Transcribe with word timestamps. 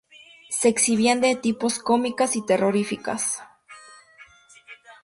Se 0.49 0.67
exhibían 0.67 1.21
de 1.21 1.35
tipo 1.35 1.67
cómicas 1.83 2.35
y 2.35 2.43
terroríficas. 2.43 3.43